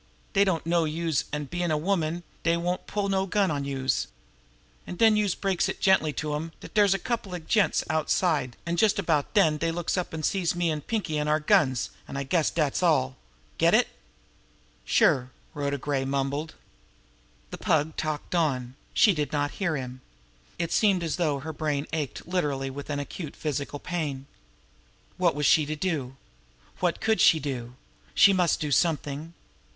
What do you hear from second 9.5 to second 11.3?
dey looks up an' sees me an' Pinkie an'